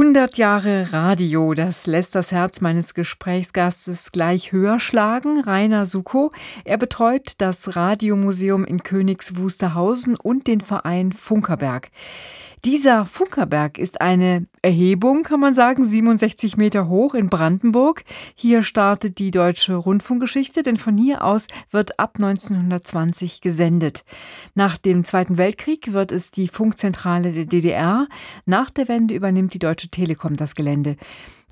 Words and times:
100 0.00 0.38
Jahre 0.38 0.94
Radio, 0.94 1.52
das 1.52 1.86
lässt 1.86 2.14
das 2.14 2.32
Herz 2.32 2.62
meines 2.62 2.94
Gesprächsgastes 2.94 4.12
gleich 4.12 4.50
höher 4.50 4.80
schlagen. 4.80 5.40
Rainer 5.40 5.84
Suko. 5.84 6.30
Er 6.64 6.78
betreut 6.78 7.34
das 7.36 7.76
Radiomuseum 7.76 8.64
in 8.64 8.82
Königs 8.82 9.36
Wusterhausen 9.36 10.16
und 10.16 10.46
den 10.46 10.62
Verein 10.62 11.12
Funkerberg. 11.12 11.90
Dieser 12.66 13.06
Funkerberg 13.06 13.78
ist 13.78 14.02
eine 14.02 14.46
Erhebung, 14.60 15.22
kann 15.22 15.40
man 15.40 15.54
sagen, 15.54 15.82
67 15.82 16.58
Meter 16.58 16.88
hoch 16.88 17.14
in 17.14 17.30
Brandenburg. 17.30 18.04
Hier 18.34 18.62
startet 18.62 19.18
die 19.18 19.30
deutsche 19.30 19.76
Rundfunkgeschichte, 19.76 20.62
denn 20.62 20.76
von 20.76 20.98
hier 20.98 21.24
aus 21.24 21.46
wird 21.70 21.98
ab 21.98 22.16
1920 22.16 23.40
gesendet. 23.40 24.04
Nach 24.54 24.76
dem 24.76 25.04
Zweiten 25.04 25.38
Weltkrieg 25.38 25.94
wird 25.94 26.12
es 26.12 26.30
die 26.30 26.48
Funkzentrale 26.48 27.32
der 27.32 27.46
DDR. 27.46 28.06
Nach 28.44 28.68
der 28.68 28.88
Wende 28.88 29.14
übernimmt 29.14 29.54
die 29.54 29.58
Deutsche 29.58 29.88
Telekom 29.88 30.36
das 30.36 30.54
Gelände. 30.54 30.96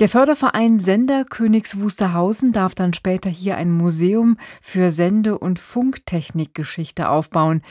Der 0.00 0.10
Förderverein 0.10 0.78
Sender 0.78 1.24
Königs 1.24 1.80
Wusterhausen 1.80 2.52
darf 2.52 2.74
dann 2.74 2.92
später 2.92 3.30
hier 3.30 3.56
ein 3.56 3.72
Museum 3.72 4.36
für 4.60 4.90
Sende- 4.90 5.38
und 5.38 5.58
Funktechnikgeschichte 5.58 7.08
aufbauen. 7.08 7.62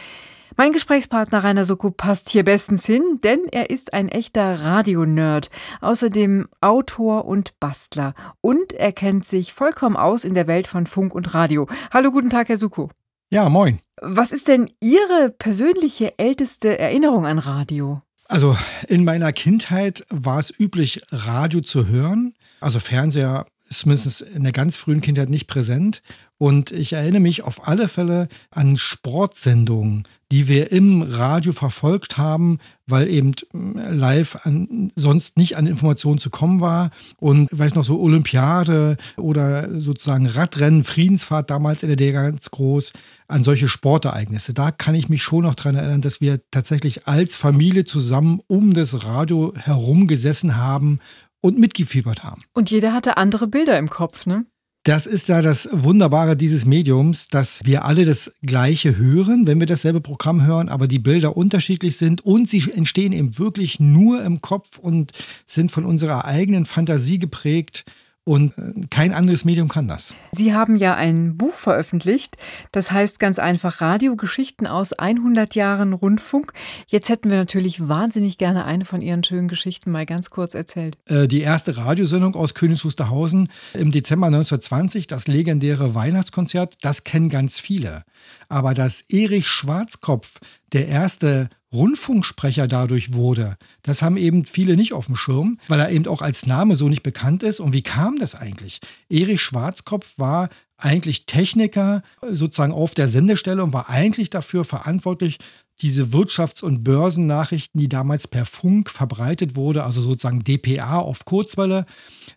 Mein 0.59 0.71
Gesprächspartner 0.71 1.43
Rainer 1.43 1.65
Soko 1.65 1.91
passt 1.91 2.29
hier 2.29 2.43
bestens 2.43 2.83
hin, 2.83 3.19
denn 3.23 3.41
er 3.51 3.69
ist 3.69 3.93
ein 3.93 4.09
echter 4.09 4.59
Radionerd, 4.59 5.51
außerdem 5.81 6.47
Autor 6.61 7.25
und 7.25 7.59
Bastler 7.59 8.15
und 8.41 8.73
er 8.73 8.91
kennt 8.91 9.23
sich 9.23 9.53
vollkommen 9.53 9.95
aus 9.95 10.23
in 10.23 10.33
der 10.33 10.47
Welt 10.47 10.65
von 10.65 10.87
Funk 10.87 11.13
und 11.13 11.35
Radio. 11.35 11.67
Hallo, 11.93 12.09
guten 12.09 12.31
Tag, 12.31 12.49
Herr 12.49 12.57
Suko. 12.57 12.89
Ja, 13.29 13.49
moin. 13.49 13.81
Was 14.01 14.31
ist 14.31 14.47
denn 14.47 14.67
Ihre 14.79 15.29
persönliche 15.29 16.17
älteste 16.17 16.79
Erinnerung 16.79 17.27
an 17.27 17.37
Radio? 17.37 18.01
Also 18.27 18.57
in 18.87 19.03
meiner 19.03 19.33
Kindheit 19.33 20.07
war 20.09 20.39
es 20.39 20.51
üblich, 20.59 21.03
Radio 21.11 21.61
zu 21.61 21.85
hören. 21.85 22.33
Also 22.61 22.79
Fernseher 22.79 23.45
ist 23.69 23.85
mindestens 23.85 24.21
in 24.21 24.43
der 24.43 24.53
ganz 24.53 24.77
frühen 24.77 25.01
Kindheit 25.01 25.29
nicht 25.29 25.47
präsent. 25.47 26.01
Und 26.39 26.71
ich 26.71 26.93
erinnere 26.93 27.21
mich 27.21 27.43
auf 27.43 27.67
alle 27.67 27.87
Fälle 27.87 28.27
an 28.51 28.77
Sportsendungen, 28.77 30.07
die 30.31 30.47
wir 30.47 30.71
im 30.71 31.01
Radio 31.01 31.51
verfolgt 31.51 32.17
haben, 32.17 32.59
weil 32.85 33.09
eben 33.09 33.31
äh, 33.53 33.91
live 33.91 34.45
an, 34.45 34.91
sonst 34.95 35.37
nicht 35.37 35.57
an 35.57 35.65
Informationen 35.65 36.19
zu 36.19 36.29
kommen 36.29 36.59
war. 36.59 36.91
Und 37.17 37.51
ich 37.51 37.57
weiß 37.57 37.73
noch, 37.73 37.83
so 37.83 37.99
Olympiade 37.99 38.97
oder 39.15 39.81
sozusagen 39.81 40.27
Radrennen, 40.27 40.83
Friedensfahrt 40.83 41.49
damals 41.49 41.81
in 41.81 41.89
der 41.89 41.95
DDR 41.95 42.31
ganz 42.31 42.51
groß, 42.51 42.93
an 43.27 43.43
solche 43.43 43.67
Sportereignisse. 43.67 44.53
Da 44.53 44.69
kann 44.69 44.95
ich 44.95 45.09
mich 45.09 45.23
schon 45.23 45.43
noch 45.43 45.55
daran 45.55 45.75
erinnern, 45.75 46.01
dass 46.01 46.21
wir 46.21 46.39
tatsächlich 46.51 47.07
als 47.07 47.35
Familie 47.35 47.85
zusammen 47.85 48.41
um 48.47 48.73
das 48.73 49.05
Radio 49.05 49.53
herum 49.55 50.07
gesessen 50.07 50.55
haben 50.55 50.99
und 51.47 51.57
mitgefiebert 51.57 52.23
haben. 52.23 52.41
Und 52.53 52.69
jeder 52.69 52.93
hatte 52.93 53.17
andere 53.17 53.47
Bilder 53.47 53.79
im 53.79 53.89
Kopf, 53.89 54.25
ne? 54.25 54.45
Das 54.83 55.05
ist 55.05 55.27
ja 55.27 55.41
das 55.41 55.67
Wunderbare 55.73 56.37
dieses 56.37 56.65
Mediums, 56.65 57.27
dass 57.27 57.59
wir 57.65 57.83
alle 57.83 58.05
das 58.05 58.35
Gleiche 58.41 58.95
hören, 58.95 59.45
wenn 59.45 59.59
wir 59.59 59.67
dasselbe 59.67 59.99
Programm 59.99 60.45
hören, 60.45 60.69
aber 60.69 60.87
die 60.87 60.99
Bilder 60.99 61.35
unterschiedlich 61.35 61.97
sind 61.97 62.21
und 62.21 62.49
sie 62.49 62.71
entstehen 62.71 63.11
eben 63.11 63.37
wirklich 63.37 63.81
nur 63.81 64.23
im 64.23 64.39
Kopf 64.39 64.77
und 64.77 65.11
sind 65.45 65.73
von 65.73 65.83
unserer 65.83 66.23
eigenen 66.23 66.65
Fantasie 66.65 67.19
geprägt. 67.19 67.83
Und 68.27 68.57
äh, 68.57 68.81
kein 68.89 69.13
anderes 69.13 69.45
Medium 69.45 69.69
kann 69.69 69.87
das. 69.87 70.13
Sie 70.33 70.53
haben 70.53 70.75
ja 70.75 70.95
ein 70.95 71.37
Buch 71.37 71.53
veröffentlicht, 71.53 72.35
das 72.73 72.91
heißt 72.91 73.21
ganz 73.21 73.39
einfach 73.39 73.79
Radiogeschichten 73.79 74.67
aus 74.67 74.91
100 74.91 75.55
Jahren 75.55 75.93
Rundfunk. 75.93 76.51
Jetzt 76.87 77.07
hätten 77.07 77.29
wir 77.29 77.37
natürlich 77.37 77.87
wahnsinnig 77.87 78.37
gerne 78.37 78.65
eine 78.65 78.83
von 78.83 78.99
Ihren 78.99 79.23
schönen 79.23 79.47
Geschichten 79.47 79.91
mal 79.91 80.05
ganz 80.05 80.29
kurz 80.29 80.55
erzählt. 80.55 80.97
Äh, 81.05 81.29
die 81.29 81.39
erste 81.39 81.77
Radiosendung 81.77 82.35
aus 82.35 82.53
Königs 82.53 82.83
Wusterhausen 82.83 83.47
im 83.73 83.93
Dezember 83.93 84.27
1920, 84.27 85.07
das 85.07 85.27
legendäre 85.27 85.95
Weihnachtskonzert, 85.95 86.79
das 86.81 87.05
kennen 87.05 87.29
ganz 87.29 87.61
viele. 87.61 88.03
Aber 88.49 88.73
dass 88.73 88.99
Erich 89.03 89.47
Schwarzkopf 89.47 90.41
der 90.73 90.89
erste 90.89 91.47
Rundfunksprecher 91.73 92.67
dadurch 92.67 93.13
wurde. 93.13 93.57
Das 93.81 94.01
haben 94.01 94.17
eben 94.17 94.45
viele 94.45 94.75
nicht 94.75 94.93
auf 94.93 95.07
dem 95.07 95.15
Schirm, 95.15 95.59
weil 95.67 95.79
er 95.79 95.91
eben 95.91 96.07
auch 96.07 96.21
als 96.21 96.45
Name 96.45 96.75
so 96.75 96.87
nicht 96.87 97.03
bekannt 97.03 97.43
ist. 97.43 97.59
Und 97.59 97.73
wie 97.73 97.81
kam 97.81 98.17
das 98.17 98.35
eigentlich? 98.35 98.79
Erich 99.09 99.41
Schwarzkopf 99.41 100.13
war 100.17 100.49
eigentlich 100.77 101.25
Techniker 101.25 102.03
sozusagen 102.21 102.71
auf 102.71 102.93
der 102.93 103.07
Sendestelle 103.07 103.63
und 103.63 103.73
war 103.73 103.89
eigentlich 103.89 104.29
dafür 104.29 104.63
verantwortlich, 104.63 105.39
diese 105.81 106.05
Wirtschafts- 106.05 106.63
und 106.63 106.83
Börsennachrichten, 106.83 107.79
die 107.79 107.89
damals 107.89 108.27
per 108.27 108.45
Funk 108.45 108.89
verbreitet 108.89 109.55
wurde, 109.55 109.83
also 109.83 110.01
sozusagen 110.01 110.43
DPA 110.43 110.99
auf 110.99 111.25
Kurzwelle, 111.25 111.85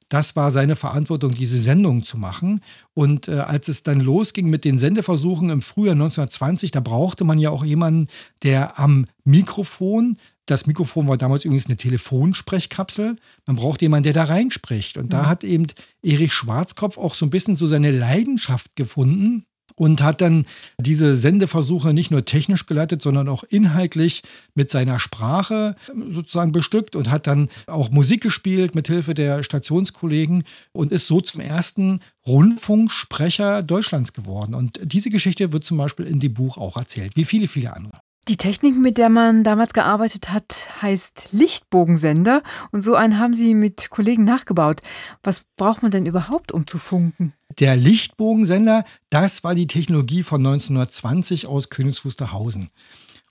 das 0.09 0.37
war 0.37 0.51
seine 0.51 0.77
Verantwortung, 0.77 1.33
diese 1.33 1.59
Sendung 1.59 2.05
zu 2.05 2.19
machen. 2.19 2.61
Und 2.93 3.29
äh, 3.29 3.39
als 3.39 3.69
es 3.69 3.83
dann 3.83 4.01
losging 4.01 4.51
mit 4.51 4.65
den 4.65 4.79
Sendeversuchen 4.79 5.49
im 5.49 5.63
Frühjahr 5.63 5.95
1920, 5.95 6.71
da 6.71 6.81
brauchte 6.81 7.25
man 7.25 7.39
ja 7.39 7.51
auch 7.51 7.65
jemanden, 7.65 8.09
der 8.43 8.79
am 8.79 9.07
Mikrofon 9.25 10.19
das 10.51 10.67
Mikrofon 10.67 11.09
war 11.09 11.17
damals 11.17 11.45
übrigens 11.45 11.67
eine 11.67 11.77
Telefonsprechkapsel. 11.77 13.17
Man 13.47 13.57
braucht 13.57 13.83
jemanden, 13.83 14.05
der 14.05 14.13
da 14.13 14.25
reinspricht. 14.25 14.97
Und 14.97 15.13
da 15.13 15.27
hat 15.27 15.45
eben 15.45 15.67
Erich 16.03 16.33
Schwarzkopf 16.33 16.99
auch 16.99 17.15
so 17.15 17.25
ein 17.27 17.31
bisschen 17.31 17.55
so 17.55 17.69
seine 17.69 17.91
Leidenschaft 17.91 18.75
gefunden 18.75 19.45
und 19.77 20.03
hat 20.03 20.21
dann 20.21 20.45
diese 20.79 21.15
Sendeversuche 21.15 21.95
nicht 21.95 22.11
nur 22.11 22.25
technisch 22.25 22.67
geleitet, 22.67 23.01
sondern 23.01 23.29
auch 23.29 23.45
inhaltlich 23.45 24.23
mit 24.55 24.71
seiner 24.71 24.99
Sprache 24.99 25.77
ähm, 25.91 26.11
sozusagen 26.11 26.53
bestückt 26.53 26.97
und 26.97 27.11
hat 27.11 27.27
dann 27.27 27.49
auch 27.67 27.91
Musik 27.91 28.23
gespielt 28.23 28.75
mit 28.75 28.89
Hilfe 28.89 29.15
der 29.15 29.43
Stationskollegen 29.43 30.45
und 30.73 30.93
ist 30.93 31.07
so 31.07 31.21
zum 31.21 31.41
ersten 31.41 32.01
Rundfunksprecher 32.27 33.63
Deutschlands 33.63 34.13
geworden. 34.13 34.55
Und 34.55 34.81
diese 34.83 35.11
Geschichte 35.11 35.53
wird 35.53 35.65
zum 35.65 35.79
Beispiel 35.79 36.07
in 36.07 36.21
dem 36.21 36.35
Buch 36.35 36.59
auch 36.59 36.77
erzählt, 36.77 37.17
wie 37.17 37.25
viele, 37.25 37.49
viele 37.49 37.75
andere. 37.75 38.01
Die 38.31 38.37
Technik, 38.37 38.77
mit 38.77 38.97
der 38.97 39.09
man 39.09 39.43
damals 39.43 39.73
gearbeitet 39.73 40.31
hat, 40.31 40.69
heißt 40.81 41.31
Lichtbogensender. 41.33 42.45
Und 42.71 42.81
so 42.81 42.95
einen 42.95 43.19
haben 43.19 43.35
Sie 43.35 43.55
mit 43.55 43.91
Kollegen 43.91 44.23
nachgebaut. 44.23 44.83
Was 45.25 45.43
braucht 45.57 45.83
man 45.83 45.91
denn 45.91 46.07
überhaupt, 46.07 46.53
um 46.53 46.65
zu 46.69 46.79
funken? 46.79 47.33
Der 47.59 47.77
Lichtbogensender, 47.77 48.85
das 49.11 49.43
war 49.43 49.57
die 49.57 49.67
Technologie 49.67 50.23
von 50.23 50.47
1920 50.47 51.49
aus 51.49 51.71
Königs 51.71 52.05
Wusterhausen. 52.05 52.71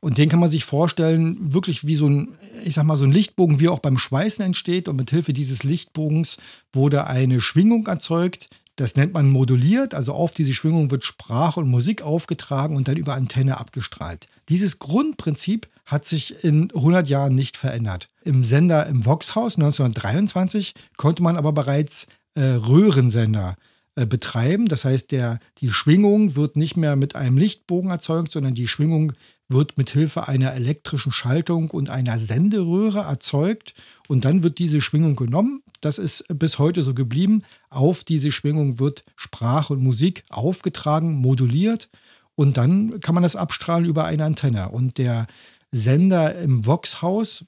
Und 0.01 0.17
den 0.17 0.27
kann 0.27 0.41
man 0.41 0.51
sich 0.51 0.65
vorstellen, 0.65 1.53
wirklich 1.53 1.87
wie 1.87 1.95
so 1.95 2.09
ein, 2.09 2.37
ich 2.65 2.73
sag 2.73 2.83
mal, 2.83 2.97
so 2.97 3.05
ein 3.05 3.13
Lichtbogen, 3.13 3.61
wie 3.61 3.69
auch 3.69 3.79
beim 3.79 3.97
Schweißen 3.97 4.43
entsteht. 4.43 4.89
Und 4.89 4.97
mit 4.97 5.11
Hilfe 5.11 5.31
dieses 5.31 5.63
Lichtbogens 5.63 6.39
wurde 6.73 7.07
eine 7.07 7.39
Schwingung 7.39 7.87
erzeugt, 7.87 8.49
das 8.79 8.95
nennt 8.95 9.13
man 9.13 9.29
moduliert, 9.29 9.93
also 9.93 10.13
auf 10.13 10.33
diese 10.33 10.53
Schwingung 10.53 10.89
wird 10.91 11.03
Sprache 11.03 11.59
und 11.59 11.69
Musik 11.69 12.01
aufgetragen 12.01 12.75
und 12.75 12.87
dann 12.87 12.95
über 12.95 13.15
Antenne 13.15 13.59
abgestrahlt. 13.59 14.27
Dieses 14.47 14.79
Grundprinzip 14.79 15.67
hat 15.85 16.05
sich 16.05 16.43
in 16.43 16.71
100 16.73 17.09
Jahren 17.09 17.35
nicht 17.35 17.57
verändert. 17.57 18.07
Im 18.23 18.43
Sender 18.43 18.85
im 18.87 19.05
Voxhaus 19.05 19.57
1923 19.57 20.73
konnte 20.97 21.23
man 21.23 21.35
aber 21.35 21.51
bereits 21.51 22.07
äh, 22.35 22.41
Röhrensender 22.41 23.55
betreiben. 24.05 24.67
Das 24.67 24.85
heißt, 24.85 25.11
der, 25.11 25.39
die 25.59 25.71
Schwingung 25.71 26.35
wird 26.35 26.55
nicht 26.55 26.77
mehr 26.77 26.95
mit 26.95 27.15
einem 27.15 27.37
Lichtbogen 27.37 27.89
erzeugt, 27.89 28.31
sondern 28.31 28.55
die 28.55 28.67
Schwingung 28.67 29.13
wird 29.47 29.77
mit 29.77 29.89
Hilfe 29.89 30.27
einer 30.27 30.53
elektrischen 30.53 31.11
Schaltung 31.11 31.71
und 31.71 31.89
einer 31.89 32.19
Senderöhre 32.19 32.99
erzeugt 32.99 33.73
und 34.07 34.25
dann 34.25 34.43
wird 34.43 34.59
diese 34.59 34.79
Schwingung 34.79 35.15
genommen. 35.15 35.63
Das 35.81 35.97
ist 35.97 36.25
bis 36.29 36.59
heute 36.59 36.83
so 36.83 36.93
geblieben. 36.93 37.43
Auf 37.69 38.03
diese 38.03 38.31
Schwingung 38.31 38.79
wird 38.79 39.03
Sprache 39.15 39.73
und 39.73 39.81
Musik 39.81 40.23
aufgetragen, 40.29 41.15
moduliert 41.15 41.89
und 42.35 42.57
dann 42.57 42.99
kann 43.01 43.15
man 43.15 43.23
das 43.23 43.35
abstrahlen 43.35 43.85
über 43.85 44.05
eine 44.05 44.23
Antenne. 44.23 44.69
Und 44.69 44.97
der 44.97 45.27
Sender 45.71 46.35
im 46.35 46.65
Vox-Haus 46.65 47.45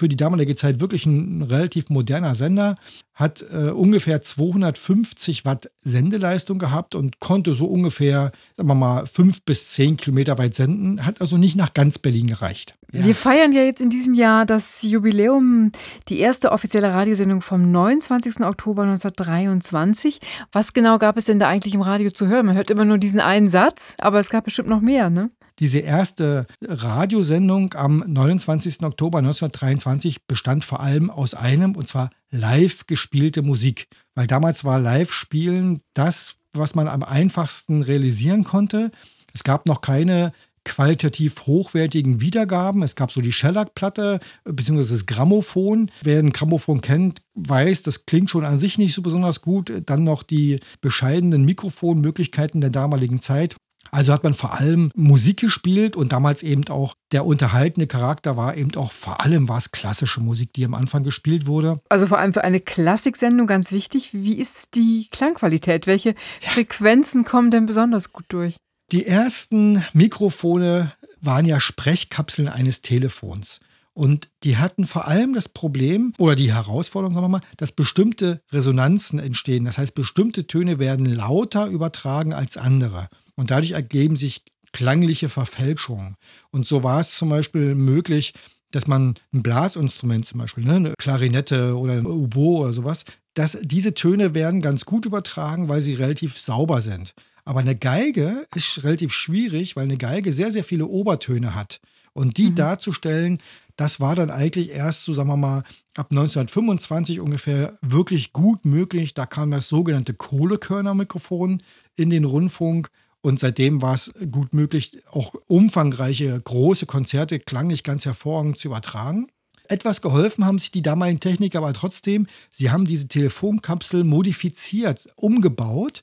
für 0.00 0.08
die 0.08 0.16
damalige 0.16 0.56
Zeit 0.56 0.80
wirklich 0.80 1.04
ein 1.04 1.42
relativ 1.42 1.90
moderner 1.90 2.34
Sender, 2.34 2.76
hat 3.12 3.44
äh, 3.52 3.68
ungefähr 3.68 4.22
250 4.22 5.44
Watt 5.44 5.70
Sendeleistung 5.82 6.58
gehabt 6.58 6.94
und 6.94 7.20
konnte 7.20 7.54
so 7.54 7.66
ungefähr, 7.66 8.32
sagen 8.56 8.70
wir 8.70 8.74
mal, 8.74 9.06
fünf 9.06 9.42
bis 9.42 9.72
zehn 9.72 9.98
Kilometer 9.98 10.38
weit 10.38 10.54
senden, 10.54 11.04
hat 11.04 11.20
also 11.20 11.36
nicht 11.36 11.54
nach 11.54 11.74
ganz 11.74 11.98
Berlin 11.98 12.28
gereicht. 12.28 12.76
Ja. 12.92 13.04
Wir 13.04 13.14
feiern 13.14 13.52
ja 13.52 13.62
jetzt 13.62 13.82
in 13.82 13.90
diesem 13.90 14.14
Jahr 14.14 14.46
das 14.46 14.80
Jubiläum, 14.80 15.70
die 16.08 16.18
erste 16.18 16.50
offizielle 16.50 16.94
Radiosendung 16.94 17.42
vom 17.42 17.70
29. 17.70 18.40
Oktober 18.40 18.84
1923. 18.84 20.18
Was 20.50 20.72
genau 20.72 20.98
gab 20.98 21.18
es 21.18 21.26
denn 21.26 21.38
da 21.38 21.46
eigentlich 21.46 21.74
im 21.74 21.82
Radio 21.82 22.10
zu 22.10 22.26
hören? 22.26 22.46
Man 22.46 22.56
hört 22.56 22.70
immer 22.70 22.86
nur 22.86 22.96
diesen 22.96 23.20
einen 23.20 23.50
Satz, 23.50 23.96
aber 23.98 24.18
es 24.18 24.30
gab 24.30 24.44
bestimmt 24.44 24.70
noch 24.70 24.80
mehr, 24.80 25.10
ne? 25.10 25.28
Diese 25.60 25.80
erste 25.80 26.46
Radiosendung 26.64 27.74
am 27.74 28.02
29. 28.06 28.82
Oktober 28.82 29.18
1923 29.18 30.26
bestand 30.26 30.64
vor 30.64 30.80
allem 30.80 31.10
aus 31.10 31.34
einem, 31.34 31.76
und 31.76 31.86
zwar 31.86 32.08
live 32.30 32.86
gespielte 32.86 33.42
Musik. 33.42 33.86
Weil 34.14 34.26
damals 34.26 34.64
war 34.64 34.80
Live-Spielen 34.80 35.82
das, 35.92 36.36
was 36.54 36.74
man 36.74 36.88
am 36.88 37.02
einfachsten 37.02 37.82
realisieren 37.82 38.42
konnte. 38.42 38.90
Es 39.34 39.44
gab 39.44 39.66
noch 39.66 39.82
keine 39.82 40.32
qualitativ 40.64 41.46
hochwertigen 41.46 42.20
Wiedergaben. 42.20 42.82
Es 42.82 42.96
gab 42.96 43.10
so 43.12 43.20
die 43.20 43.32
Shellac-Platte 43.32 44.20
bzw. 44.44 44.78
das 44.78 45.06
Grammophon. 45.06 45.90
Wer 46.02 46.20
ein 46.20 46.32
Grammophon 46.32 46.80
kennt, 46.80 47.22
weiß, 47.34 47.82
das 47.82 48.06
klingt 48.06 48.30
schon 48.30 48.44
an 48.44 48.58
sich 48.58 48.78
nicht 48.78 48.94
so 48.94 49.02
besonders 49.02 49.42
gut. 49.42 49.72
Dann 49.86 50.04
noch 50.04 50.22
die 50.22 50.60
bescheidenen 50.80 51.44
Mikrofonmöglichkeiten 51.44 52.62
der 52.62 52.70
damaligen 52.70 53.20
Zeit. 53.20 53.56
Also 53.90 54.12
hat 54.12 54.24
man 54.24 54.34
vor 54.34 54.54
allem 54.54 54.90
Musik 54.94 55.38
gespielt 55.38 55.96
und 55.96 56.12
damals 56.12 56.42
eben 56.42 56.68
auch 56.68 56.94
der 57.12 57.26
unterhaltende 57.26 57.86
Charakter 57.86 58.36
war 58.36 58.56
eben 58.56 58.74
auch 58.76 58.92
vor 58.92 59.24
allem 59.24 59.48
war 59.48 59.58
es 59.58 59.72
klassische 59.72 60.20
Musik, 60.20 60.52
die 60.52 60.64
am 60.64 60.74
Anfang 60.74 61.02
gespielt 61.02 61.46
wurde. 61.46 61.80
Also 61.88 62.06
vor 62.06 62.18
allem 62.18 62.32
für 62.32 62.44
eine 62.44 62.60
Klassiksendung 62.60 63.46
ganz 63.46 63.72
wichtig. 63.72 64.10
Wie 64.12 64.38
ist 64.38 64.74
die 64.74 65.08
Klangqualität? 65.10 65.86
Welche 65.86 66.14
Frequenzen 66.40 67.24
kommen 67.24 67.50
denn 67.50 67.66
besonders 67.66 68.12
gut 68.12 68.26
durch? 68.28 68.56
Die 68.92 69.06
ersten 69.06 69.84
Mikrofone 69.92 70.92
waren 71.20 71.46
ja 71.46 71.60
Sprechkapseln 71.60 72.48
eines 72.48 72.82
Telefons. 72.82 73.60
Und 73.92 74.28
die 74.44 74.56
hatten 74.56 74.86
vor 74.86 75.08
allem 75.08 75.34
das 75.34 75.48
Problem 75.48 76.14
oder 76.18 76.36
die 76.36 76.52
Herausforderung, 76.52 77.14
sagen 77.14 77.24
wir 77.24 77.28
mal, 77.28 77.40
dass 77.56 77.72
bestimmte 77.72 78.40
Resonanzen 78.52 79.18
entstehen. 79.18 79.64
Das 79.64 79.78
heißt, 79.78 79.94
bestimmte 79.94 80.46
Töne 80.46 80.78
werden 80.78 81.06
lauter 81.06 81.66
übertragen 81.66 82.32
als 82.32 82.56
andere. 82.56 83.08
Und 83.34 83.50
dadurch 83.50 83.72
ergeben 83.72 84.16
sich 84.16 84.44
klangliche 84.72 85.28
Verfälschungen. 85.28 86.16
Und 86.50 86.66
so 86.66 86.84
war 86.84 87.00
es 87.00 87.16
zum 87.16 87.28
Beispiel 87.28 87.74
möglich, 87.74 88.34
dass 88.70 88.86
man 88.86 89.14
ein 89.32 89.42
Blasinstrument 89.42 90.26
zum 90.26 90.38
Beispiel, 90.38 90.64
ne, 90.64 90.76
eine 90.76 90.94
Klarinette 90.98 91.76
oder 91.76 91.94
ein 91.94 92.06
Oboe 92.06 92.60
oder 92.60 92.72
sowas, 92.72 93.04
dass 93.34 93.58
diese 93.62 93.94
Töne 93.94 94.34
werden 94.34 94.60
ganz 94.60 94.84
gut 94.84 95.06
übertragen, 95.06 95.68
weil 95.68 95.82
sie 95.82 95.94
relativ 95.94 96.38
sauber 96.38 96.80
sind. 96.80 97.14
Aber 97.44 97.60
eine 97.60 97.74
Geige 97.74 98.46
ist 98.54 98.84
relativ 98.84 99.12
schwierig, 99.12 99.74
weil 99.76 99.84
eine 99.84 99.96
Geige 99.96 100.32
sehr, 100.32 100.52
sehr 100.52 100.64
viele 100.64 100.86
Obertöne 100.86 101.54
hat. 101.54 101.80
Und 102.12 102.36
die 102.36 102.50
mhm. 102.50 102.56
darzustellen, 102.56 103.38
das 103.80 103.98
war 103.98 104.14
dann 104.14 104.30
eigentlich 104.30 104.72
erst, 104.72 105.04
so 105.04 105.14
sagen 105.14 105.30
wir 105.30 105.38
mal, 105.38 105.64
ab 105.96 106.08
1925 106.10 107.18
ungefähr 107.18 107.78
wirklich 107.80 108.34
gut 108.34 108.66
möglich. 108.66 109.14
Da 109.14 109.24
kam 109.24 109.50
das 109.50 109.70
sogenannte 109.70 110.12
Kohlekörnermikrofon 110.12 111.62
in 111.96 112.10
den 112.10 112.26
Rundfunk. 112.26 112.90
Und 113.22 113.40
seitdem 113.40 113.80
war 113.80 113.94
es 113.94 114.12
gut 114.30 114.52
möglich, 114.52 115.02
auch 115.10 115.34
umfangreiche, 115.46 116.38
große 116.38 116.84
Konzerte 116.84 117.40
klanglich 117.40 117.82
ganz 117.82 118.04
hervorragend 118.04 118.58
zu 118.58 118.68
übertragen. 118.68 119.28
Etwas 119.70 120.02
geholfen 120.02 120.44
haben 120.44 120.58
sich 120.58 120.72
die 120.72 120.82
damaligen 120.82 121.20
Techniker 121.20 121.58
aber 121.58 121.72
trotzdem. 121.72 122.26
Sie 122.50 122.70
haben 122.70 122.86
diese 122.86 123.06
Telefonkapsel 123.06 124.02
modifiziert, 124.02 125.06
umgebaut, 125.14 126.02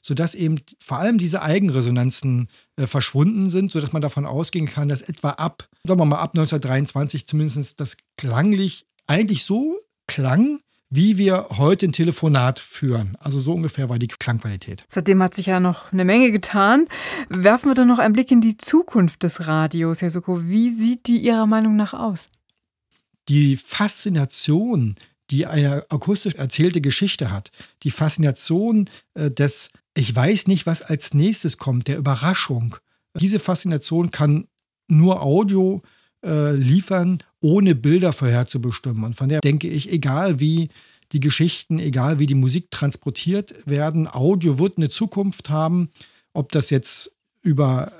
sodass 0.00 0.36
eben 0.36 0.60
vor 0.78 0.98
allem 0.98 1.18
diese 1.18 1.42
Eigenresonanzen 1.42 2.48
äh, 2.76 2.86
verschwunden 2.86 3.50
sind, 3.50 3.72
sodass 3.72 3.92
man 3.92 4.02
davon 4.02 4.24
ausgehen 4.24 4.66
kann, 4.66 4.88
dass 4.88 5.02
etwa 5.02 5.30
ab, 5.30 5.68
sagen 5.84 5.98
wir 5.98 6.04
mal, 6.04 6.20
ab 6.20 6.30
1923 6.30 7.26
zumindest 7.26 7.80
das 7.80 7.96
klanglich 8.16 8.86
eigentlich 9.08 9.44
so 9.44 9.80
klang, 10.06 10.60
wie 10.88 11.18
wir 11.18 11.48
heute 11.56 11.86
ein 11.86 11.92
Telefonat 11.92 12.60
führen. 12.60 13.16
Also 13.18 13.40
so 13.40 13.52
ungefähr 13.52 13.88
war 13.88 13.98
die 13.98 14.06
Klangqualität. 14.06 14.84
Seitdem 14.88 15.20
hat 15.22 15.34
sich 15.34 15.46
ja 15.46 15.58
noch 15.58 15.92
eine 15.92 16.04
Menge 16.04 16.30
getan. 16.30 16.86
Werfen 17.28 17.70
wir 17.70 17.74
doch 17.74 17.84
noch 17.84 17.98
einen 17.98 18.14
Blick 18.14 18.30
in 18.30 18.40
die 18.40 18.56
Zukunft 18.56 19.24
des 19.24 19.48
Radios, 19.48 20.02
Herr 20.02 20.10
Soko. 20.10 20.46
Wie 20.46 20.70
sieht 20.70 21.08
die 21.08 21.18
Ihrer 21.18 21.46
Meinung 21.46 21.74
nach 21.74 21.94
aus? 21.94 22.28
Die 23.28 23.56
Faszination, 23.56 24.96
die 25.30 25.46
eine 25.46 25.84
akustisch 25.90 26.34
erzählte 26.34 26.80
Geschichte 26.80 27.30
hat, 27.30 27.50
die 27.82 27.90
Faszination 27.90 28.88
äh, 29.14 29.30
des, 29.30 29.70
ich 29.94 30.14
weiß 30.14 30.46
nicht, 30.46 30.66
was 30.66 30.82
als 30.82 31.14
nächstes 31.14 31.58
kommt, 31.58 31.88
der 31.88 31.98
Überraschung, 31.98 32.76
diese 33.18 33.38
Faszination 33.38 34.10
kann 34.10 34.46
nur 34.88 35.22
Audio 35.22 35.82
äh, 36.24 36.52
liefern, 36.52 37.18
ohne 37.40 37.74
Bilder 37.74 38.12
vorherzubestimmen. 38.12 39.04
Und 39.04 39.16
von 39.16 39.28
der 39.28 39.40
denke 39.40 39.68
ich, 39.68 39.92
egal 39.92 40.40
wie 40.40 40.68
die 41.12 41.20
Geschichten, 41.20 41.78
egal 41.78 42.18
wie 42.18 42.26
die 42.26 42.34
Musik 42.34 42.70
transportiert 42.70 43.54
werden, 43.66 44.08
Audio 44.08 44.58
wird 44.58 44.78
eine 44.78 44.88
Zukunft 44.88 45.48
haben, 45.48 45.90
ob 46.32 46.52
das 46.52 46.70
jetzt 46.70 47.12
über, 47.42 47.92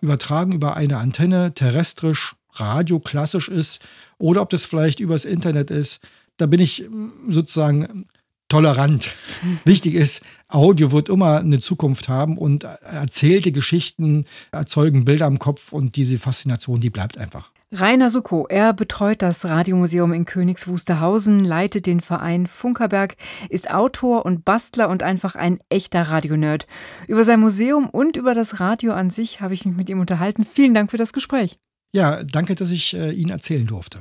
übertragen 0.00 0.52
über 0.52 0.76
eine 0.76 0.98
Antenne, 0.98 1.54
terrestrisch, 1.54 2.36
Radio 2.52 3.00
klassisch 3.00 3.48
ist 3.48 3.80
oder 4.18 4.42
ob 4.42 4.50
das 4.50 4.64
vielleicht 4.64 5.00
übers 5.00 5.24
Internet 5.24 5.70
ist. 5.70 6.00
Da 6.36 6.46
bin 6.46 6.60
ich 6.60 6.84
sozusagen 7.28 8.06
tolerant. 8.48 9.14
Wichtig 9.64 9.94
ist, 9.94 10.22
Audio 10.48 10.92
wird 10.92 11.08
immer 11.08 11.38
eine 11.38 11.60
Zukunft 11.60 12.08
haben 12.08 12.36
und 12.36 12.64
erzählte 12.64 13.50
Geschichten 13.52 14.26
erzeugen 14.50 15.04
Bilder 15.04 15.26
im 15.26 15.38
Kopf 15.38 15.72
und 15.72 15.96
diese 15.96 16.18
Faszination, 16.18 16.80
die 16.80 16.90
bleibt 16.90 17.16
einfach. 17.16 17.50
Rainer 17.74 18.10
Sucko, 18.10 18.46
er 18.50 18.74
betreut 18.74 19.22
das 19.22 19.46
Radiomuseum 19.46 20.12
in 20.12 20.26
Königs 20.26 20.68
Wusterhausen, 20.68 21.42
leitet 21.42 21.86
den 21.86 22.02
Verein 22.02 22.46
Funkerberg, 22.46 23.16
ist 23.48 23.70
Autor 23.70 24.26
und 24.26 24.44
Bastler 24.44 24.90
und 24.90 25.02
einfach 25.02 25.36
ein 25.36 25.58
echter 25.70 26.02
Radionerd. 26.02 26.66
Über 27.08 27.24
sein 27.24 27.40
Museum 27.40 27.88
und 27.88 28.18
über 28.18 28.34
das 28.34 28.60
Radio 28.60 28.92
an 28.92 29.08
sich 29.08 29.40
habe 29.40 29.54
ich 29.54 29.64
mich 29.64 29.74
mit 29.74 29.88
ihm 29.88 30.00
unterhalten. 30.00 30.44
Vielen 30.44 30.74
Dank 30.74 30.90
für 30.90 30.98
das 30.98 31.14
Gespräch. 31.14 31.58
Ja, 31.94 32.24
danke, 32.24 32.54
dass 32.54 32.70
ich 32.70 32.94
äh, 32.94 33.10
Ihnen 33.12 33.30
erzählen 33.30 33.66
durfte. 33.66 33.90